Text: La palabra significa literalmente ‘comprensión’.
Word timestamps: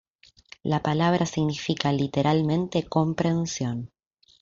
La 0.63 0.81
palabra 0.81 1.27
significa 1.27 1.91
literalmente 1.91 2.87
‘comprensión’. 2.89 3.91